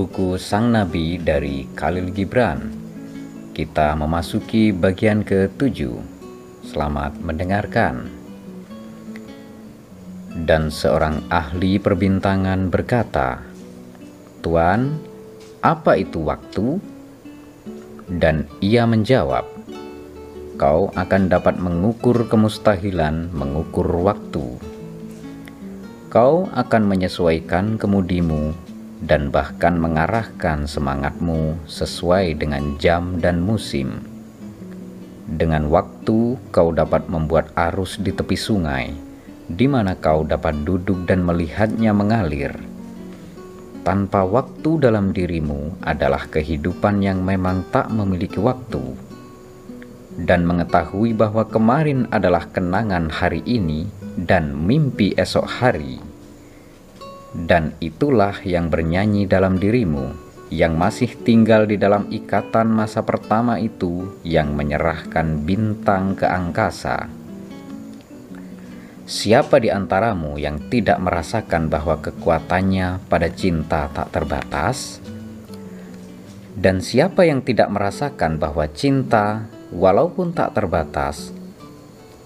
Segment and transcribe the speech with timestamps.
[0.00, 2.72] Buku Sang Nabi dari Khalil Gibran.
[3.52, 5.76] Kita memasuki bagian ke-7
[6.64, 8.08] Selamat mendengarkan.
[10.48, 13.44] Dan seorang ahli perbintangan berkata
[14.40, 14.96] Tuan,
[15.60, 16.80] apa itu waktu?
[18.08, 19.44] Dan ia menjawab
[20.56, 24.56] Kau akan dapat mengukur kemustahilan mengukur waktu.
[26.08, 28.69] Kau akan menyesuaikan kemudimu
[29.00, 34.04] dan bahkan mengarahkan semangatmu sesuai dengan jam dan musim.
[35.24, 38.92] Dengan waktu, kau dapat membuat arus di tepi sungai,
[39.48, 42.52] di mana kau dapat duduk dan melihatnya mengalir.
[43.80, 48.92] Tanpa waktu dalam dirimu adalah kehidupan yang memang tak memiliki waktu,
[50.20, 53.88] dan mengetahui bahwa kemarin adalah kenangan hari ini
[54.20, 56.09] dan mimpi esok hari
[57.34, 60.10] dan itulah yang bernyanyi dalam dirimu,
[60.50, 67.06] yang masih tinggal di dalam ikatan masa pertama itu, yang menyerahkan bintang ke angkasa.
[69.10, 75.02] Siapa di antaramu yang tidak merasakan bahwa kekuatannya pada cinta tak terbatas?
[76.54, 81.34] Dan siapa yang tidak merasakan bahwa cinta, walaupun tak terbatas,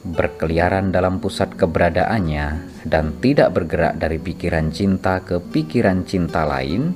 [0.04, 6.92] berkeliaran dalam pusat keberadaannya dan tidak bergerak dari pikiran cinta ke pikiran cinta lain,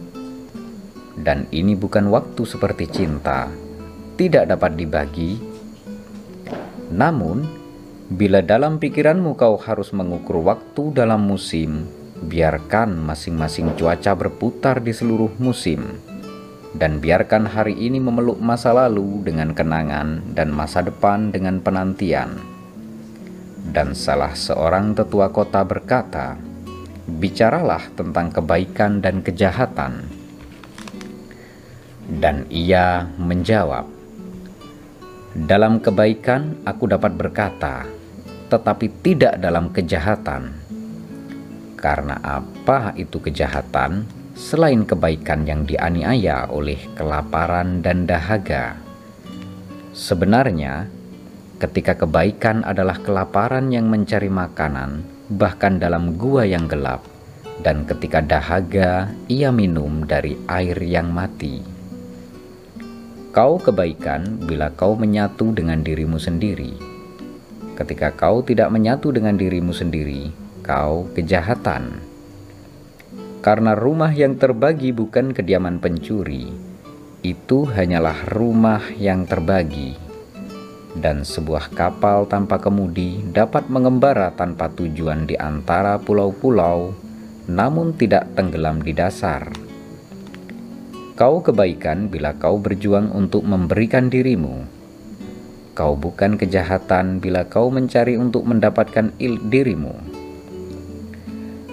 [1.16, 3.48] dan ini bukan waktu seperti cinta,
[4.20, 5.40] tidak dapat dibagi.
[6.92, 7.48] Namun,
[8.12, 11.88] bila dalam pikiranmu kau harus mengukur waktu dalam musim,
[12.28, 15.96] biarkan masing-masing cuaca berputar di seluruh musim,
[16.76, 22.57] dan biarkan hari ini memeluk masa lalu dengan kenangan dan masa depan dengan penantian
[23.68, 26.40] dan salah seorang tetua kota berkata,
[27.04, 30.08] "Bicaralah tentang kebaikan dan kejahatan."
[32.08, 33.84] Dan ia menjawab,
[35.36, 37.84] "Dalam kebaikan aku dapat berkata,
[38.48, 40.56] tetapi tidak dalam kejahatan.
[41.76, 48.80] Karena apa itu kejahatan selain kebaikan yang dianiaya oleh kelaparan dan dahaga?"
[49.92, 50.97] Sebenarnya,
[51.58, 57.02] ketika kebaikan adalah kelaparan yang mencari makanan, bahkan dalam gua yang gelap,
[57.66, 61.58] dan ketika dahaga ia minum dari air yang mati.
[63.34, 66.78] Kau kebaikan bila kau menyatu dengan dirimu sendiri.
[67.74, 70.30] Ketika kau tidak menyatu dengan dirimu sendiri,
[70.62, 72.02] kau kejahatan.
[73.38, 76.50] Karena rumah yang terbagi bukan kediaman pencuri,
[77.22, 80.07] itu hanyalah rumah yang terbagi
[80.98, 86.92] dan sebuah kapal tanpa kemudi dapat mengembara tanpa tujuan di antara pulau-pulau,
[87.48, 89.48] namun tidak tenggelam di dasar.
[91.18, 94.66] Kau kebaikan bila kau berjuang untuk memberikan dirimu.
[95.74, 99.98] Kau bukan kejahatan bila kau mencari untuk mendapatkan il dirimu.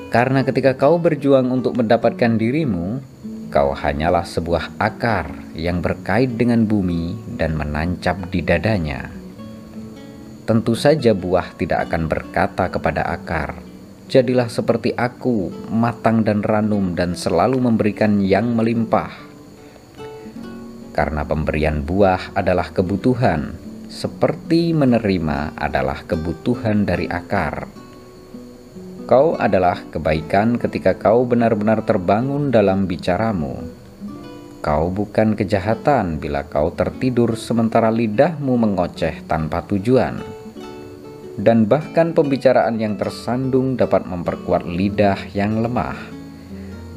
[0.10, 3.02] Karena ketika kau berjuang untuk mendapatkan dirimu,
[3.56, 9.15] kau hanyalah sebuah akar yang berkait dengan bumi dan menancap di dadanya.
[10.46, 13.58] Tentu saja buah tidak akan berkata kepada akar,
[14.06, 19.10] "Jadilah seperti aku, matang dan ranum, dan selalu memberikan yang melimpah."
[20.94, 23.58] Karena pemberian buah adalah kebutuhan,
[23.90, 27.66] seperti menerima adalah kebutuhan dari akar.
[29.10, 33.66] Kau adalah kebaikan ketika kau benar-benar terbangun dalam bicaramu.
[34.66, 40.35] Kau bukan kejahatan bila kau tertidur sementara lidahmu mengoceh tanpa tujuan.
[41.36, 46.00] Dan bahkan pembicaraan yang tersandung dapat memperkuat lidah yang lemah.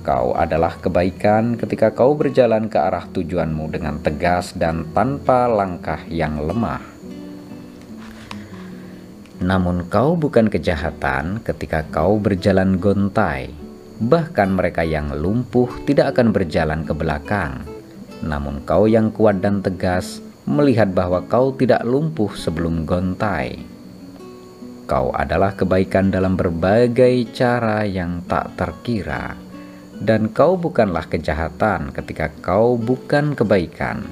[0.07, 6.39] Kau adalah kebaikan ketika kau berjalan ke arah tujuanmu dengan tegas dan tanpa langkah yang
[6.39, 6.81] lemah.
[9.43, 13.55] Namun kau bukan kejahatan ketika kau berjalan gontai.
[13.99, 17.67] Bahkan mereka yang lumpuh tidak akan berjalan ke belakang.
[18.23, 23.78] Namun kau yang kuat dan tegas melihat bahwa kau tidak lumpuh sebelum gontai.
[24.89, 29.37] Kau adalah kebaikan dalam berbagai cara yang tak terkira.
[30.01, 34.09] Dan kau bukanlah kejahatan ketika kau bukan kebaikan.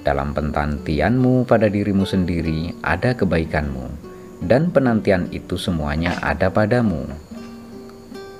[0.00, 3.84] Dalam penantianmu pada dirimu sendiri ada kebaikanmu,
[4.40, 7.04] dan penantian itu semuanya ada padamu.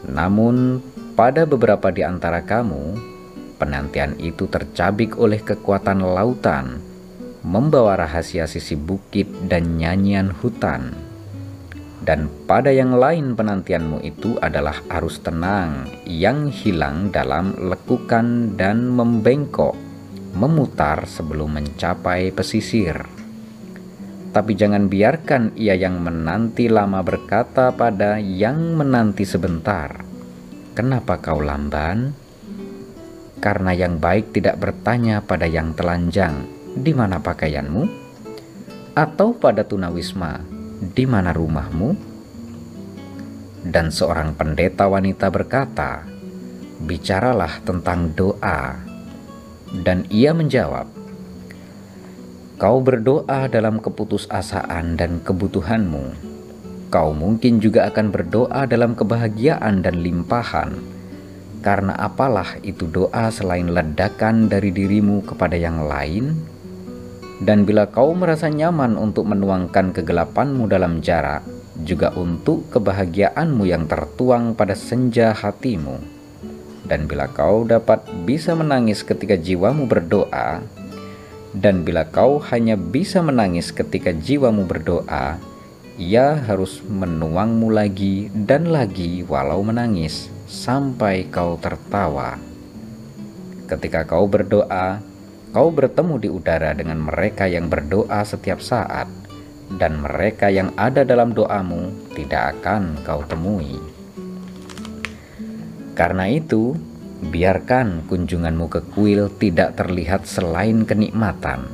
[0.08, 0.80] Namun,
[1.12, 2.96] pada beberapa di antara kamu,
[3.60, 6.80] penantian itu tercabik oleh kekuatan lautan,
[7.44, 11.09] membawa rahasia sisi bukit dan nyanyian hutan.
[12.00, 19.76] Dan pada yang lain penantianmu itu adalah arus tenang yang hilang dalam lekukan dan membengkok,
[20.32, 23.04] memutar sebelum mencapai pesisir.
[24.30, 30.00] Tapi jangan biarkan ia yang menanti lama berkata pada yang menanti sebentar,
[30.72, 32.16] "Kenapa kau lamban?"
[33.42, 36.48] Karena yang baik tidak bertanya pada yang telanjang,
[36.78, 38.00] "Di mana pakaianmu?"
[38.94, 41.92] atau pada tunawisma, di mana rumahmu?
[43.60, 46.08] Dan seorang pendeta wanita berkata,
[46.80, 48.80] Bicaralah tentang doa.
[49.68, 50.88] Dan ia menjawab,
[52.56, 56.16] Kau berdoa dalam keputusasaan dan kebutuhanmu.
[56.88, 60.80] Kau mungkin juga akan berdoa dalam kebahagiaan dan limpahan,
[61.60, 66.49] karena apalah itu doa selain ledakan dari dirimu kepada yang lain
[67.40, 71.40] dan bila kau merasa nyaman untuk menuangkan kegelapanmu dalam jarak,
[71.80, 75.96] juga untuk kebahagiaanmu yang tertuang pada senja hatimu.
[76.84, 80.60] Dan bila kau dapat bisa menangis ketika jiwamu berdoa,
[81.56, 85.40] dan bila kau hanya bisa menangis ketika jiwamu berdoa,
[85.96, 92.36] ia harus menuangmu lagi dan lagi walau menangis sampai kau tertawa.
[93.70, 95.09] Ketika kau berdoa,
[95.50, 99.10] Kau bertemu di udara dengan mereka yang berdoa setiap saat,
[99.82, 103.82] dan mereka yang ada dalam doamu tidak akan kau temui.
[105.98, 106.78] Karena itu,
[107.34, 111.66] biarkan kunjunganmu ke kuil tidak terlihat selain kenikmatan.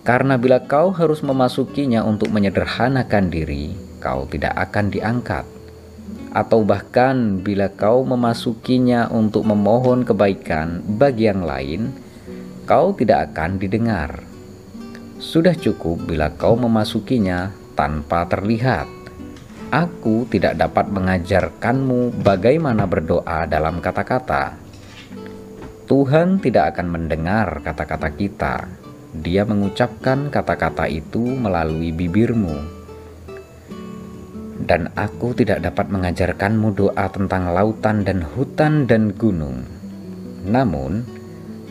[0.00, 5.44] Karena bila kau harus memasukinya untuk menyederhanakan diri, kau tidak akan diangkat.
[6.32, 11.92] Atau bahkan bila kau memasukinya untuk memohon kebaikan bagi yang lain,
[12.70, 14.22] kau tidak akan didengar.
[15.18, 18.86] Sudah cukup bila kau memasukinya tanpa terlihat.
[19.74, 24.54] Aku tidak dapat mengajarkanmu bagaimana berdoa dalam kata-kata.
[25.90, 28.70] Tuhan tidak akan mendengar kata-kata kita.
[29.18, 32.54] Dia mengucapkan kata-kata itu melalui bibirmu.
[34.62, 39.66] Dan aku tidak dapat mengajarkanmu doa tentang lautan dan hutan dan gunung.
[40.46, 41.19] Namun,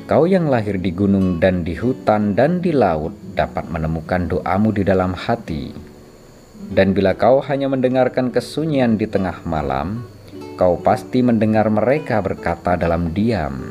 [0.10, 4.82] Kau yang lahir di gunung dan di hutan dan di laut dapat menemukan doamu di
[4.82, 5.70] dalam hati.
[6.74, 10.02] Dan bila kau hanya mendengarkan kesunyian di tengah malam,
[10.58, 13.70] kau pasti mendengar mereka berkata dalam diam,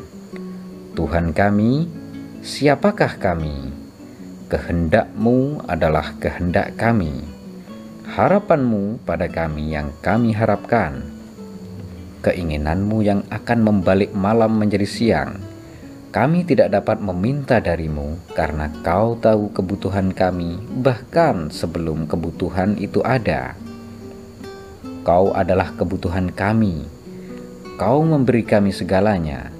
[0.95, 1.91] Tuhan kami,
[2.39, 3.75] siapakah kami?
[4.47, 7.19] Kehendakmu adalah kehendak kami.
[8.15, 11.03] Harapanmu pada kami yang kami harapkan.
[12.23, 15.48] Keinginanmu yang akan membalik malam menjadi siang
[16.09, 23.53] kami tidak dapat meminta darimu karena kau tahu kebutuhan kami bahkan sebelum kebutuhan itu ada.
[25.05, 26.89] Kau adalah kebutuhan kami.
[27.77, 29.53] Kau memberi kami segalanya.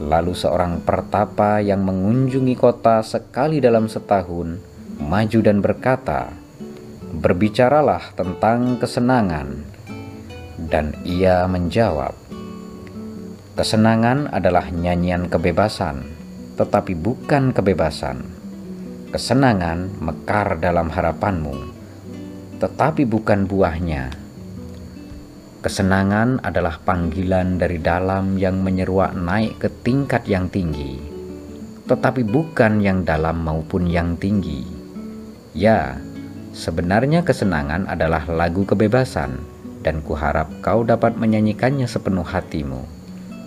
[0.00, 4.56] Lalu seorang pertapa yang mengunjungi kota sekali dalam setahun
[4.96, 6.32] maju dan berkata,
[7.12, 9.62] "Berbicaralah tentang kesenangan."
[10.56, 12.16] Dan ia menjawab,
[13.54, 16.02] Kesenangan adalah nyanyian kebebasan,
[16.58, 18.26] tetapi bukan kebebasan.
[19.14, 21.70] Kesenangan mekar dalam harapanmu,
[22.58, 24.10] tetapi bukan buahnya.
[25.62, 30.98] Kesenangan adalah panggilan dari dalam yang menyeruak naik ke tingkat yang tinggi,
[31.86, 34.66] tetapi bukan yang dalam maupun yang tinggi.
[35.54, 36.02] Ya,
[36.50, 39.38] sebenarnya kesenangan adalah lagu kebebasan,
[39.86, 43.03] dan kuharap kau dapat menyanyikannya sepenuh hatimu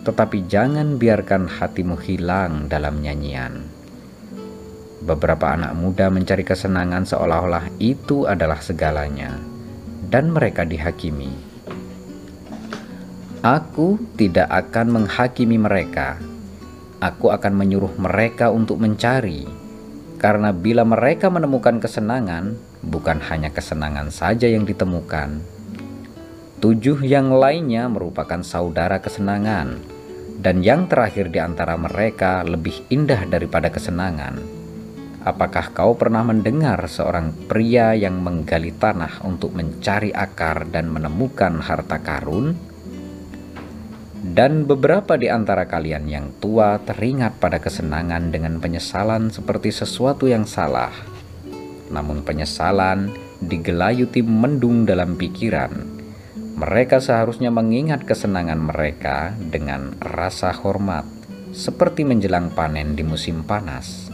[0.08, 3.68] tetapi jangan biarkan hatimu hilang dalam nyanyian.
[5.04, 9.36] Beberapa anak muda mencari kesenangan seolah-olah itu adalah segalanya,
[10.08, 11.36] dan mereka dihakimi.
[13.44, 16.16] Aku tidak akan menghakimi mereka.
[17.04, 19.44] Aku akan menyuruh mereka untuk mencari,
[20.24, 25.44] karena bila mereka menemukan kesenangan, bukan hanya kesenangan saja yang ditemukan.
[26.64, 29.97] Tujuh yang lainnya merupakan saudara kesenangan
[30.38, 34.38] dan yang terakhir di antara mereka lebih indah daripada kesenangan.
[35.26, 42.00] Apakah kau pernah mendengar seorang pria yang menggali tanah untuk mencari akar dan menemukan harta
[42.00, 42.56] karun?
[44.28, 50.48] Dan beberapa di antara kalian yang tua teringat pada kesenangan dengan penyesalan seperti sesuatu yang
[50.48, 50.94] salah.
[51.92, 53.12] Namun penyesalan
[53.44, 55.97] digelayuti mendung dalam pikiran
[56.58, 61.06] mereka seharusnya mengingat kesenangan mereka dengan rasa hormat,
[61.54, 64.10] seperti menjelang panen di musim panas.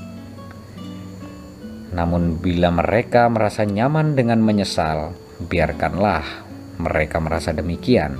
[1.96, 6.44] Namun, bila mereka merasa nyaman dengan menyesal, biarkanlah
[6.84, 8.20] mereka merasa demikian.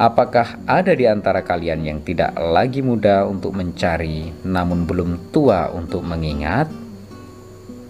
[0.00, 6.00] Apakah ada di antara kalian yang tidak lagi muda untuk mencari, namun belum tua untuk
[6.00, 6.72] mengingat?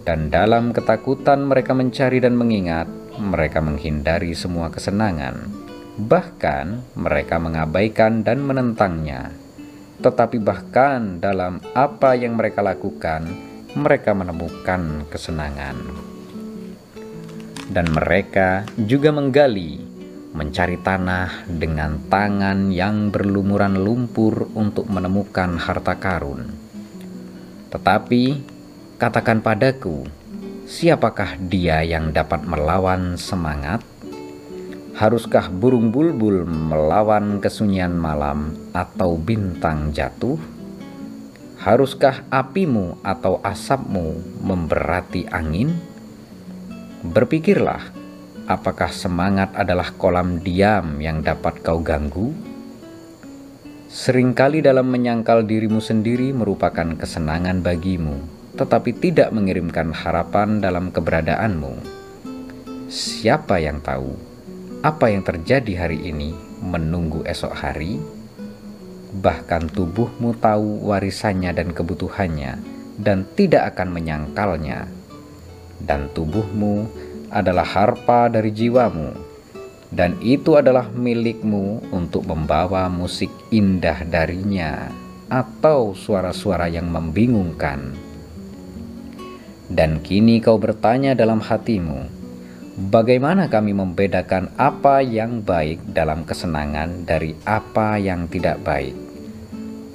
[0.03, 5.51] Dan dalam ketakutan mereka mencari dan mengingat, mereka menghindari semua kesenangan.
[5.99, 9.35] Bahkan mereka mengabaikan dan menentangnya.
[10.01, 13.27] Tetapi bahkan dalam apa yang mereka lakukan,
[13.75, 15.77] mereka menemukan kesenangan.
[17.71, 19.79] Dan mereka juga menggali,
[20.35, 26.51] mencari tanah dengan tangan yang berlumuran lumpur untuk menemukan harta karun.
[27.71, 28.23] Tetapi
[28.99, 30.03] katakan padaku,
[30.71, 33.83] siapakah dia yang dapat melawan semangat?
[34.95, 40.39] Haruskah burung bulbul melawan kesunyian malam atau bintang jatuh?
[41.59, 44.15] Haruskah apimu atau asapmu
[44.47, 45.75] memberati angin?
[47.03, 47.91] Berpikirlah,
[48.47, 52.31] apakah semangat adalah kolam diam yang dapat kau ganggu?
[53.91, 61.75] Seringkali dalam menyangkal dirimu sendiri merupakan kesenangan bagimu, tetapi tidak mengirimkan harapan dalam keberadaanmu.
[62.91, 64.15] Siapa yang tahu
[64.81, 66.33] apa yang terjadi hari ini
[66.65, 68.01] menunggu esok hari?
[69.11, 72.63] bahkan tubuhmu tahu warisannya dan kebutuhannya,
[72.97, 74.87] dan tidak akan menyangkalnya.
[75.83, 76.87] Dan tubuhmu
[77.35, 79.11] adalah harpa dari jiwamu,
[79.91, 84.93] dan itu adalah milikmu untuk membawa musik indah darinya,
[85.27, 88.10] atau suara-suara yang membingungkan.
[89.71, 92.21] Dan kini kau bertanya dalam hatimu,
[92.81, 98.97] Bagaimana kami membedakan apa yang baik dalam kesenangan dari apa yang tidak baik?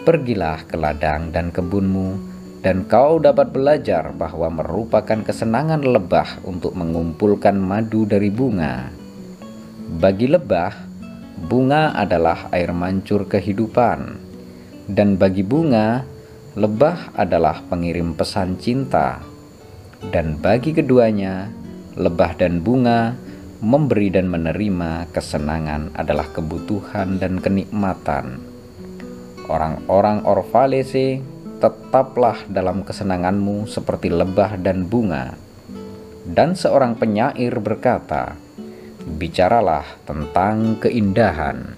[0.06, 2.14] Pergilah ke ladang dan kebunmu,
[2.62, 8.94] dan kau dapat belajar bahwa merupakan kesenangan lebah untuk mengumpulkan madu dari bunga.
[9.98, 10.78] Bagi lebah,
[11.42, 14.20] bunga adalah air mancur kehidupan,
[14.86, 16.06] dan bagi bunga,
[16.54, 19.26] lebah adalah pengirim pesan cinta,
[20.12, 21.48] dan bagi keduanya,
[21.96, 23.16] lebah dan bunga,
[23.64, 28.44] memberi dan menerima kesenangan adalah kebutuhan dan kenikmatan.
[29.46, 31.22] Orang-orang Orvalese,
[31.62, 35.34] tetaplah dalam kesenanganmu seperti lebah dan bunga.
[36.26, 38.36] Dan seorang penyair berkata,
[39.06, 41.78] Bicaralah tentang keindahan.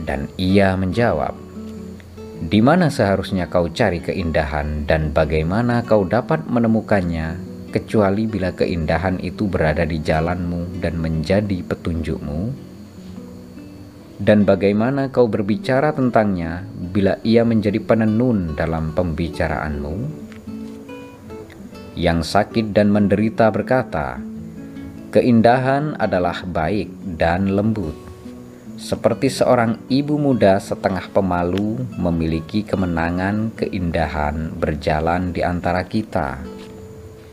[0.00, 1.36] Dan ia menjawab,
[2.38, 7.34] Di mana seharusnya kau cari keindahan dan bagaimana kau dapat menemukannya
[7.74, 12.70] kecuali bila keindahan itu berada di jalanmu dan menjadi petunjukmu?
[14.22, 20.26] Dan bagaimana kau berbicara tentangnya bila ia menjadi penenun dalam pembicaraanmu?
[21.98, 24.22] Yang sakit dan menderita berkata,
[25.10, 28.07] Keindahan adalah baik dan lembut,
[28.78, 36.38] seperti seorang ibu muda setengah pemalu memiliki kemenangan keindahan berjalan di antara kita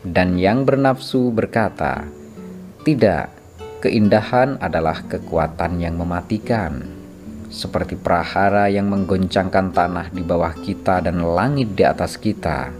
[0.06, 2.06] dan yang bernafsu berkata,
[2.86, 3.26] "Tidak,
[3.82, 6.86] keindahan adalah kekuatan yang mematikan,
[7.50, 12.70] seperti prahara yang menggoncangkan tanah di bawah kita dan langit di atas kita."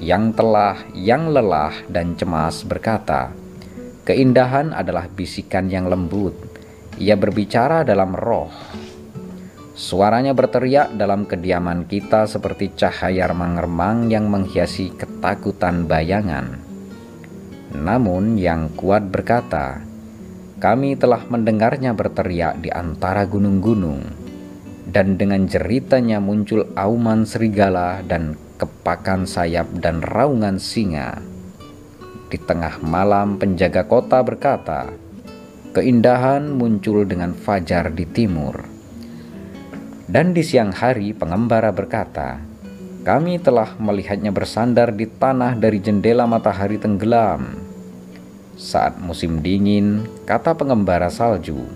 [0.00, 3.32] Yang telah, yang lelah dan cemas berkata,
[4.08, 6.32] "Keindahan adalah bisikan yang lembut."
[6.98, 8.50] Ia berbicara dalam roh,
[9.74, 16.62] Suaranya berteriak dalam kediaman kita seperti cahaya remang-remang yang menghiasi ketakutan bayangan.
[17.74, 19.82] Namun yang kuat berkata,
[20.62, 23.98] kami telah mendengarnya berteriak di antara gunung-gunung,
[24.86, 31.18] dan dengan jeritanya muncul auman serigala dan kepakan sayap dan raungan singa.
[32.30, 34.94] Di tengah malam penjaga kota berkata,
[35.74, 38.74] keindahan muncul dengan fajar di timur
[40.04, 42.38] dan di siang hari pengembara berkata,
[43.02, 47.56] kami telah melihatnya bersandar di tanah dari jendela matahari tenggelam.
[48.54, 51.66] Saat musim dingin, kata pengembara salju,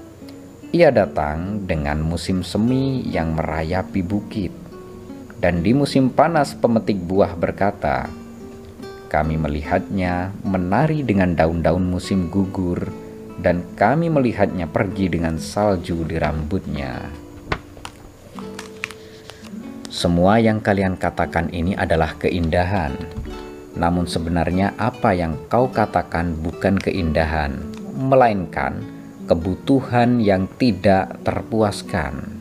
[0.71, 4.53] ia datang dengan musim semi yang merayapi bukit.
[5.41, 8.07] Dan di musim panas pemetik buah berkata,
[9.09, 13.08] kami melihatnya menari dengan daun-daun musim gugur,
[13.39, 17.07] dan kami melihatnya pergi dengan salju di rambutnya.
[19.89, 22.95] Semua yang kalian katakan ini adalah keindahan.
[23.79, 27.57] Namun sebenarnya apa yang kau katakan bukan keindahan,
[27.97, 28.85] melainkan
[29.25, 32.37] kebutuhan yang tidak terpuaskan.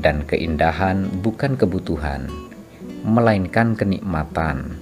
[0.00, 2.32] Dan keindahan bukan kebutuhan,
[3.04, 4.79] melainkan kenikmatan.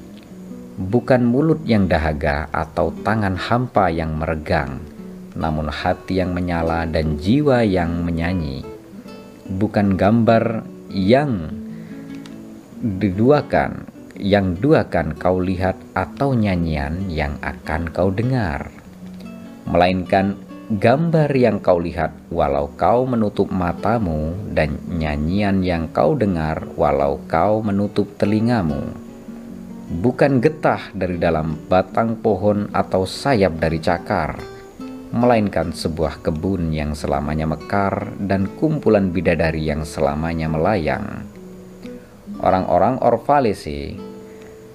[0.78, 4.78] Bukan mulut yang dahaga atau tangan hampa yang meregang,
[5.34, 8.62] namun hati yang menyala dan jiwa yang menyanyi.
[9.50, 10.62] Bukan gambar
[10.94, 11.50] yang
[12.78, 18.70] diduakan, yang duakan kau lihat atau nyanyian yang akan kau dengar,
[19.66, 20.38] melainkan
[20.78, 27.64] gambar yang kau lihat walau kau menutup matamu dan nyanyian yang kau dengar walau kau
[27.64, 29.07] menutup telingamu
[29.88, 34.36] bukan getah dari dalam batang pohon atau sayap dari cakar,
[35.16, 41.24] melainkan sebuah kebun yang selamanya mekar dan kumpulan bidadari yang selamanya melayang.
[42.44, 43.96] Orang-orang Orvalese,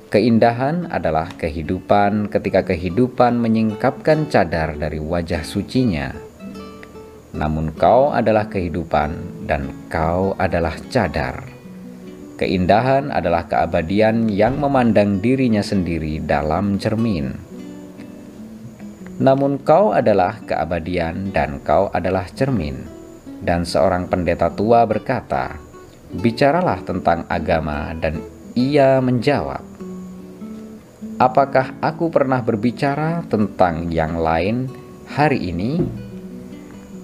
[0.09, 6.11] keindahan adalah kehidupan ketika kehidupan menyingkapkan cadar dari wajah sucinya.
[7.33, 11.52] Namun kau adalah kehidupan dan kau adalah cadar.
[12.33, 17.29] Keindahan adalah keabadian yang memandang dirinya sendiri dalam cermin.
[19.21, 22.89] Namun kau adalah keabadian dan kau adalah cermin.
[23.43, 25.61] Dan seorang pendeta tua berkata,
[26.09, 28.17] Bicaralah tentang agama dan
[28.57, 29.61] ia menjawab,
[31.21, 34.65] Apakah aku pernah berbicara tentang yang lain
[35.05, 35.85] hari ini?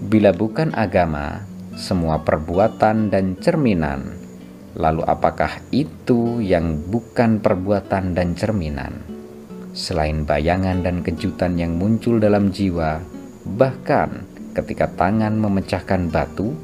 [0.10, 1.46] Bila bukan agama,
[1.78, 4.29] semua perbuatan dan cerminan
[4.80, 9.04] Lalu apakah itu yang bukan perbuatan dan cerminan?
[9.76, 13.04] Selain bayangan dan kejutan yang muncul dalam jiwa,
[13.60, 14.24] bahkan
[14.56, 16.56] ketika tangan memecahkan batu,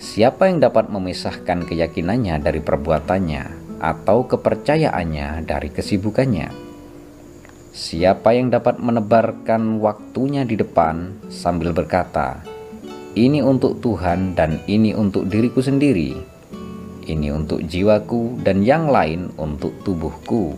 [0.00, 6.48] siapa yang dapat memisahkan keyakinannya dari perbuatannya atau kepercayaannya dari kesibukannya?
[7.76, 12.51] Siapa yang dapat menebarkan waktunya di depan sambil berkata,
[13.12, 16.16] ini untuk Tuhan dan ini untuk diriku sendiri.
[17.04, 20.56] Ini untuk jiwaku dan yang lain untuk tubuhku.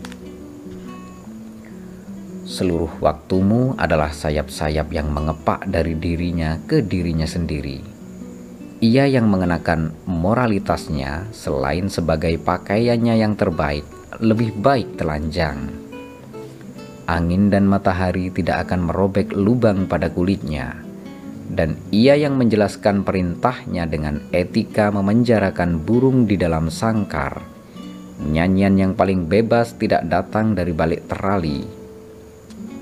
[2.47, 7.81] Seluruh waktumu adalah sayap-sayap yang mengepak dari dirinya ke dirinya sendiri.
[8.79, 13.83] Ia yang mengenakan moralitasnya selain sebagai pakaiannya yang terbaik,
[14.23, 15.73] lebih baik telanjang.
[17.09, 20.84] Angin dan matahari tidak akan merobek lubang pada kulitnya
[21.45, 27.37] dan ia yang menjelaskan perintahnya dengan etika memenjarakan burung di dalam sangkar.
[28.25, 31.61] Nyanyian yang paling bebas tidak datang dari balik terali.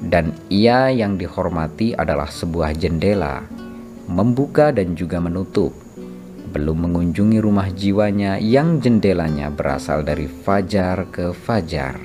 [0.04, 3.44] Dan ia yang dihormati adalah sebuah jendela,
[4.08, 5.72] membuka dan juga menutup.
[6.54, 11.98] Belum mengunjungi rumah jiwanya yang jendelanya berasal dari fajar ke fajar.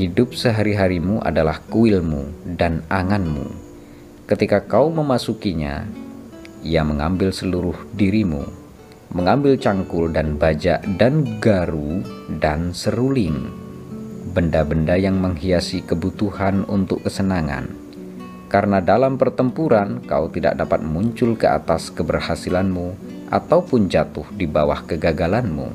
[0.00, 3.59] Hidup sehari-harimu adalah kuilmu dan anganmu
[4.30, 5.90] Ketika kau memasukinya,
[6.62, 8.46] ia mengambil seluruh dirimu,
[9.10, 12.06] mengambil cangkul dan bajak dan garu
[12.38, 13.50] dan seruling,
[14.30, 17.74] benda-benda yang menghiasi kebutuhan untuk kesenangan.
[18.46, 22.94] Karena dalam pertempuran kau tidak dapat muncul ke atas keberhasilanmu
[23.34, 25.74] ataupun jatuh di bawah kegagalanmu.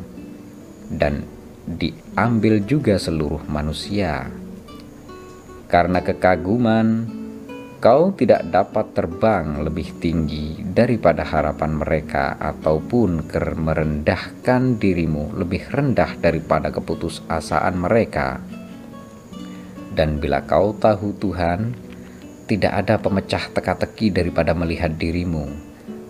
[0.96, 1.28] Dan
[1.68, 4.32] diambil juga seluruh manusia.
[5.68, 7.16] Karena kekaguman,
[7.86, 13.30] Kau tidak dapat terbang lebih tinggi daripada harapan mereka ataupun
[13.62, 18.42] merendahkan dirimu lebih rendah daripada keputusasaan mereka.
[19.94, 21.78] Dan bila kau tahu Tuhan,
[22.50, 25.46] tidak ada pemecah teka-teki daripada melihat dirimu.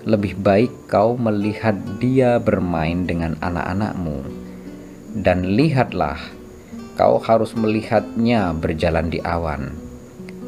[0.08, 4.24] Lebih baik kau melihat dia bermain dengan anak-anakmu.
[5.12, 6.24] Dan lihatlah,
[6.96, 9.85] kau harus melihatnya berjalan di awan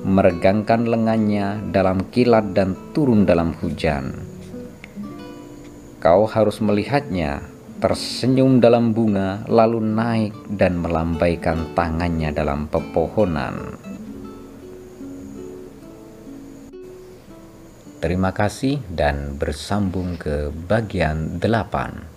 [0.07, 4.15] meregangkan lengannya dalam kilat dan turun dalam hujan.
[5.99, 7.43] Kau harus melihatnya
[7.77, 13.77] tersenyum dalam bunga, lalu naik dan melambaikan tangannya dalam pepohonan.
[17.97, 22.16] Terima kasih dan bersambung ke bagian delapan.